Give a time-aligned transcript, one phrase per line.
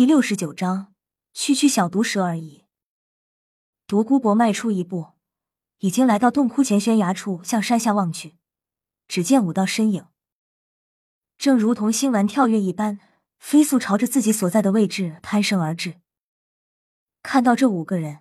[0.00, 0.94] 第六十九章，
[1.34, 2.64] 区区小毒蛇而已。
[3.86, 5.08] 独孤博迈出一步，
[5.80, 8.36] 已经来到洞窟前悬崖处，向山下望去，
[9.06, 10.06] 只见五道身影，
[11.36, 12.98] 正如同星丸跳跃一般，
[13.38, 16.00] 飞速朝着自己所在的位置攀升而至。
[17.22, 18.20] 看到这五个人，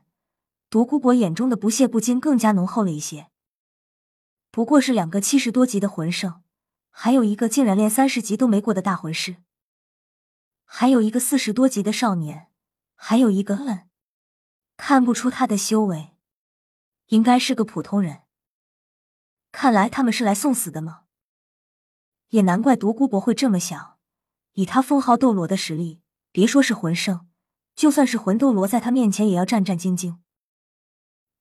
[0.70, 3.28] 独孤博眼中的不屑不禁更加浓厚了一些。
[4.52, 6.42] 不过是两个七十多级的魂圣，
[6.90, 9.38] 还有一个竟然连三十级都没过的大魂师。
[10.72, 12.48] 还有一个四十多级的少年，
[12.94, 13.90] 还有一个嗯，
[14.78, 16.16] 看不出他的修为，
[17.08, 18.22] 应该是个普通人。
[19.52, 21.06] 看来他们是来送死的吗？
[22.30, 23.98] 也难怪独孤博会这么想。
[24.54, 27.28] 以他封号斗罗的实力，别说是魂圣，
[27.76, 30.20] 就算是魂斗罗，在他面前也要战战兢兢。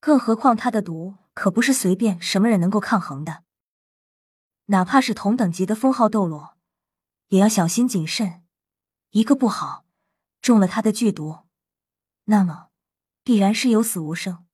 [0.00, 3.44] 更何况他的毒可不是随便什么人能够抗衡的，
[4.66, 6.56] 哪怕是同等级的封号斗罗，
[7.28, 8.42] 也要小心谨慎。
[9.10, 9.86] 一个不好，
[10.42, 11.46] 中了他的剧毒，
[12.24, 12.68] 那么
[13.22, 14.44] 必然是有死无生。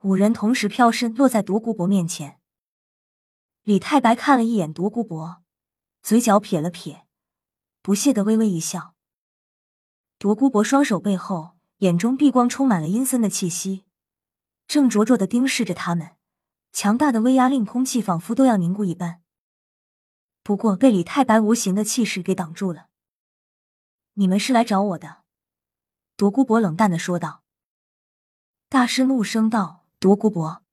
[0.00, 2.40] 五人同时飘身落在独孤博面前。
[3.62, 5.42] 李太白看了一眼独孤博，
[6.02, 7.06] 嘴角撇了撇，
[7.82, 8.94] 不屑的微微一笑。
[10.18, 13.84] 独孤博双手背后，眼中碧光充满了阴森的气息，
[14.66, 16.16] 正灼灼的盯视着他们。
[16.72, 19.22] 强大的威压令空气仿佛都要凝固一般。
[20.42, 22.85] 不过被李太白无形的气势给挡住了。
[24.18, 25.24] 你们是来找我的，
[26.16, 27.44] 独孤博冷淡的说道。
[28.70, 30.64] 大师怒声道：“独孤博，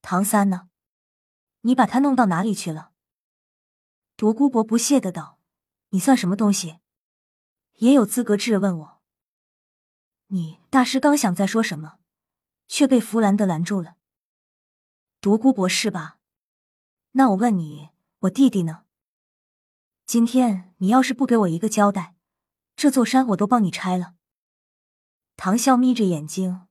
[0.00, 0.70] 唐三呢？
[1.60, 2.92] 你把他弄到哪里去了？”
[4.16, 5.38] 独孤博不屑的道
[5.90, 6.78] ：“你算什么东西？
[7.74, 9.02] 也有资格质问我？”
[10.28, 11.98] 你大师刚想再说什么，
[12.66, 13.96] 却被弗兰德拦住了。
[15.20, 16.18] 独孤博是吧？
[17.12, 18.86] 那我问你，我弟弟呢？
[20.06, 22.13] 今天你要是不给我一个交代，
[22.76, 24.14] 这座山我都帮你拆了。
[25.36, 26.68] 唐啸眯着眼睛，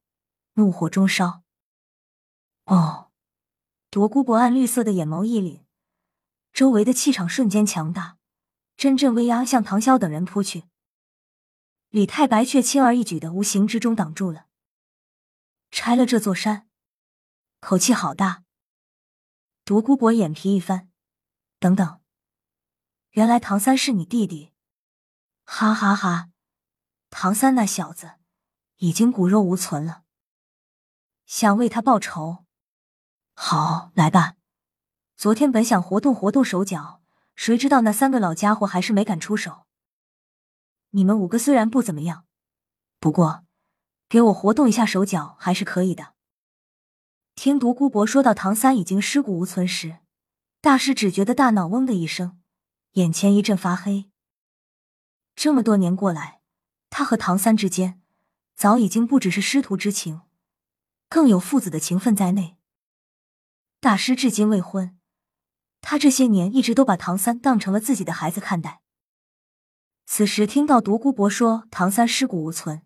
[0.53, 1.43] 怒火中烧。
[2.65, 3.11] 哦，
[3.89, 5.63] 独孤博暗绿色的眼眸一凛，
[6.53, 8.17] 周围的气场瞬间强大，
[8.77, 10.63] 阵阵威压向唐潇等人扑去。
[11.89, 14.47] 李太白却轻而易举的无形之中挡住了。
[15.71, 16.69] 拆了这座山，
[17.59, 18.43] 口气好大。
[19.65, 20.89] 独孤博眼皮一翻，
[21.59, 22.01] 等等，
[23.11, 24.52] 原来唐三是你弟弟。
[25.55, 26.29] 哈哈哈，
[27.11, 28.13] 唐三那小子
[28.77, 30.01] 已经骨肉无存了，
[31.27, 32.45] 想为他报仇？
[33.35, 34.33] 好，来吧！
[35.15, 37.03] 昨天本想活动活动手脚，
[37.35, 39.67] 谁知道那三个老家伙还是没敢出手。
[40.89, 42.25] 你们五个虽然不怎么样，
[42.99, 43.45] 不过
[44.09, 46.15] 给我活动一下手脚还是可以的。
[47.35, 49.99] 听独孤博说到唐三已经尸骨无存时，
[50.61, 52.41] 大师只觉得大脑嗡的一声，
[52.93, 54.09] 眼前一阵发黑。
[55.35, 56.41] 这么多年过来，
[56.89, 58.01] 他和唐三之间
[58.55, 60.21] 早已经不只是师徒之情，
[61.09, 62.57] 更有父子的情分在内。
[63.79, 64.97] 大师至今未婚，
[65.81, 68.81] 他这些年一直都把唐三当成了自己的孩子看待。
[70.05, 72.83] 此时听到独孤博说唐三尸骨无存，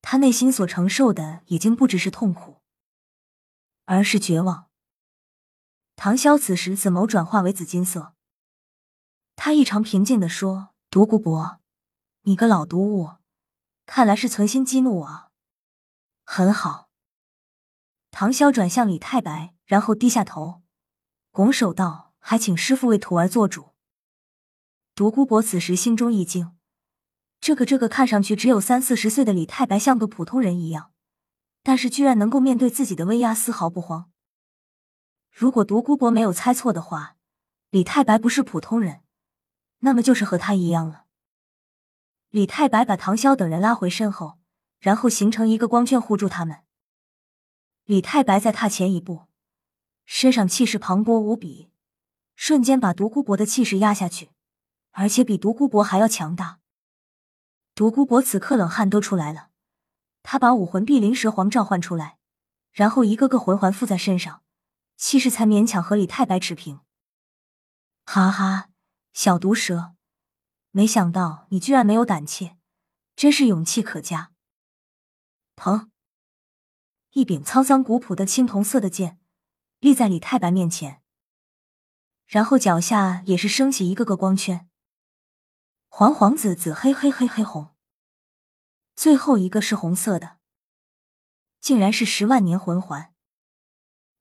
[0.00, 2.62] 他内心所承受的已经不只是痛苦，
[3.84, 4.68] 而是绝望。
[5.96, 8.14] 唐潇此时紫眸转化为紫金色，
[9.34, 10.70] 他异常平静的说。
[10.98, 11.60] 独孤博，
[12.22, 13.18] 你个老毒物，
[13.86, 15.30] 看来是存心激怒我。
[16.24, 16.90] 很好。
[18.10, 20.62] 唐潇转向李太白，然后低下头，
[21.30, 23.74] 拱手道：“还请师傅为徒儿做主。”
[24.96, 26.56] 独孤博此时心中一惊，
[27.40, 30.90] 这个这个看上去只有三四十岁的李太白像个普通人一样，
[31.62, 34.10] 但是居然能够面对自己的威压丝毫不慌。
[35.30, 37.14] 如果独孤博没有猜错的话，
[37.70, 39.02] 李太白不是普通人。
[39.80, 41.04] 那么就是和他一样了。
[42.30, 44.38] 李太白把唐潇等人拉回身后，
[44.78, 46.64] 然后形成一个光圈护住他们。
[47.84, 49.28] 李太白再踏前一步，
[50.04, 51.70] 身上气势磅礴无比，
[52.36, 54.30] 瞬间把独孤博的气势压下去，
[54.90, 56.58] 而且比独孤博还要强大。
[57.74, 59.48] 独孤博此刻冷汗都出来了，
[60.22, 62.18] 他把武魂碧鳞蛇皇召唤出来，
[62.72, 64.42] 然后一个个魂环附在身上，
[64.96, 66.80] 气势才勉强和李太白持平。
[68.04, 68.68] 哈哈。
[69.18, 69.96] 小毒蛇，
[70.70, 72.56] 没想到你居然没有胆怯，
[73.16, 74.30] 真是勇气可嘉。
[75.56, 75.88] 砰！
[77.10, 79.18] 一柄沧桑古朴的青铜色的剑
[79.80, 81.02] 立在李太白面前，
[82.26, 84.68] 然后脚下也是升起一个个光圈，
[85.88, 87.74] 黄黄紫紫黑黑黑黑红，
[88.94, 90.38] 最后一个是红色的，
[91.60, 93.12] 竟然是十万年魂环。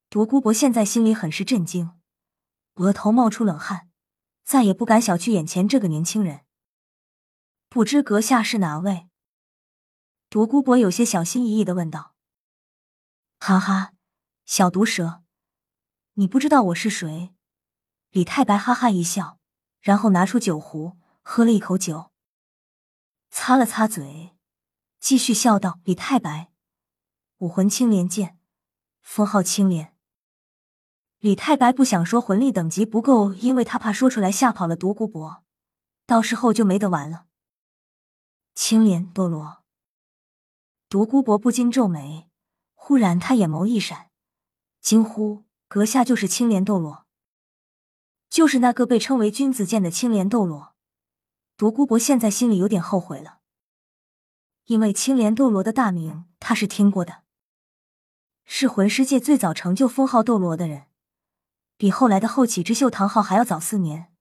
[0.09, 1.99] 独孤博现在心里很是震惊，
[2.77, 3.83] 额头冒出冷汗。
[4.47, 6.45] 再也不敢小觑眼前这个年轻人。
[7.67, 9.09] 不知阁下是哪位？
[10.29, 12.15] 独孤博有些小心翼翼的问道。
[13.41, 13.91] 哈哈，
[14.45, 15.21] 小毒蛇，
[16.13, 17.35] 你不知道我是谁？
[18.11, 19.37] 李太白哈哈一笑，
[19.81, 22.13] 然后拿出酒壶，喝了一口酒，
[23.29, 24.37] 擦了擦嘴，
[25.01, 26.53] 继续笑道：“李太白，
[27.39, 28.39] 武魂青莲剑，
[29.01, 29.93] 封号青莲。”
[31.27, 35.43] 李太白不想说魂力等级不够，因为他怕说出来吓跑了独孤博，
[36.05, 37.25] 到时候就没得玩了。
[38.55, 39.61] 青莲斗罗，
[40.87, 42.29] 独孤博不禁皱眉，
[42.75, 44.09] 忽然他眼眸一闪，
[44.79, 47.05] 惊呼：“阁下就是青莲斗罗？”
[48.31, 50.75] 就是那个被称为君子剑的青莲斗罗，
[51.57, 53.39] 独孤博现在心里有点后悔了，
[54.67, 57.23] 因为青莲斗罗的大名他是听过的，
[58.45, 60.86] 是魂师界最早成就封号斗罗的人，
[61.77, 64.11] 比后来的后起之秀唐昊还要早四年。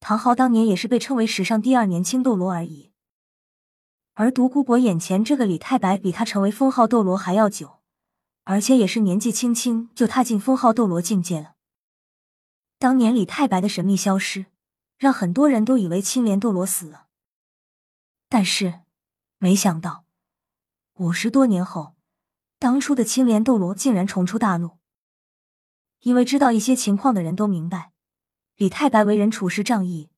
[0.00, 2.90] 唐昊当年也是被称为史上第二年轻斗罗而已，
[4.14, 7.78] 而独孤博眼前这个李太白比他成为封号斗罗还要久，
[8.42, 11.54] 而且也是年纪轻轻就踏进封号斗罗境界了。
[12.80, 14.46] 当年李太白的神秘消失，
[14.98, 17.06] 让很多人都以为青莲斗罗死了。
[18.28, 18.80] 但是，
[19.38, 20.04] 没想到
[20.94, 21.94] 五十多年后，
[22.58, 24.78] 当初的青莲斗罗竟然重出大陆。
[26.02, 27.92] 因为知道一些情况的人都明白，
[28.56, 30.10] 李太白为人处事仗义，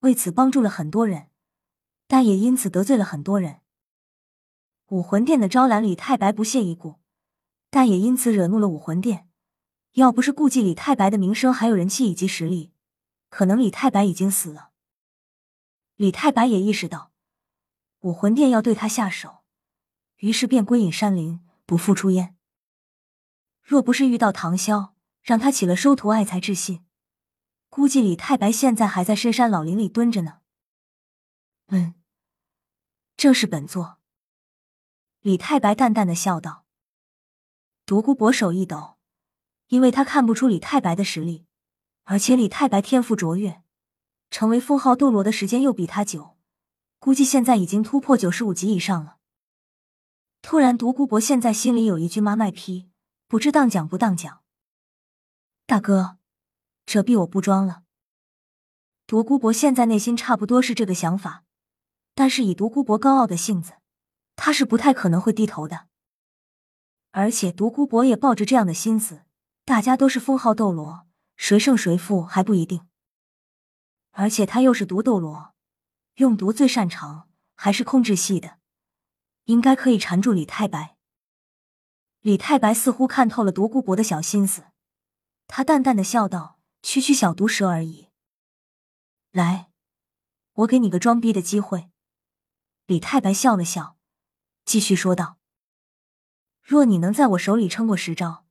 [0.00, 1.28] 为此帮助了很多人，
[2.06, 3.60] 但也因此得罪了很多人。
[4.88, 7.00] 武魂殿的招揽，李太白不屑一顾，
[7.68, 9.28] 但也因此惹怒了武魂殿。
[9.94, 12.72] 要不是顾忌李太白的名声还有人气以及实力，
[13.28, 14.70] 可能李太白已经死了。
[15.96, 17.12] 李太白也意识到
[18.00, 19.38] 武魂殿要对他下手，
[20.18, 22.36] 于是便归隐山林，不复出烟。
[23.62, 24.93] 若不是遇到唐潇，
[25.24, 26.84] 让他起了收徒爱才之心，
[27.68, 30.38] 估计李太白现在还在深山老林里蹲着呢。
[31.66, 31.94] 嗯，
[33.16, 33.98] 正是本座。
[35.22, 36.64] 李太白淡淡的笑道。
[37.84, 38.92] 独孤博手一抖。
[39.68, 41.46] 因为他看不出李太白的实力，
[42.04, 43.62] 而且李太白天赋卓越，
[44.30, 46.36] 成为封号斗罗的时间又比他久，
[46.98, 49.16] 估计现在已经突破九十五级以上了。
[50.42, 52.90] 突然，独孤博现在心里有一句妈卖批，
[53.26, 54.43] 不知当讲不当讲。
[55.66, 56.18] 大哥，
[56.84, 57.84] 这逼我不装了。
[59.06, 61.44] 独孤博现在内心差不多是这个想法，
[62.14, 63.74] 但是以独孤博高傲的性子，
[64.36, 65.86] 他是不太可能会低头的。
[67.12, 69.22] 而且独孤博也抱着这样的心思。
[69.64, 71.06] 大家都是封号斗罗，
[71.36, 72.86] 谁胜谁负还不一定。
[74.10, 75.54] 而且他又是毒斗罗，
[76.16, 78.58] 用毒最擅长，还是控制系的，
[79.44, 80.98] 应该可以缠住李太白。
[82.20, 84.64] 李太白似乎看透了独孤博的小心思，
[85.46, 88.08] 他淡淡的笑道：“区区小毒蛇而已，
[89.30, 89.70] 来，
[90.52, 91.90] 我给你个装逼的机会。”
[92.86, 93.96] 李太白笑了笑，
[94.64, 95.38] 继续说道
[96.62, 98.42] ：“若你能在我手里撑过十招。”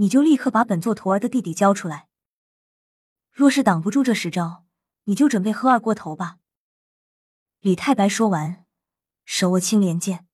[0.00, 2.08] 你就立刻把本座徒儿的弟弟交出来。
[3.32, 4.64] 若是挡不住这十招，
[5.06, 6.38] 你就准备喝二锅头吧。
[7.58, 8.64] 李太白说完，
[9.24, 10.28] 手握青莲剑，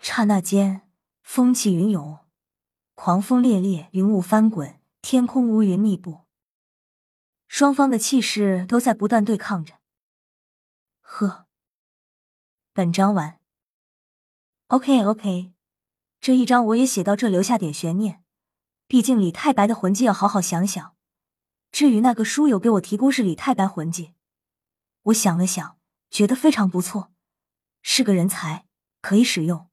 [0.00, 0.90] 刹那间
[1.22, 2.18] 风起云涌，
[2.96, 6.26] 狂风烈烈，云雾翻滚，天空乌云密布，
[7.48, 9.80] 双方的气势都在不断对抗着。
[11.00, 11.46] 呵，
[12.72, 13.40] 本章完。
[14.68, 15.52] OK OK，
[16.20, 18.22] 这一章我也写到这，留下点悬念。
[18.86, 20.94] 毕竟李太白的魂技要好好想想。
[21.72, 24.14] 至于那个书友给我提供是李太白魂技，
[25.04, 25.78] 我想了想，
[26.10, 27.12] 觉得非常不错，
[27.80, 28.66] 是个人才，
[29.00, 29.69] 可以使用。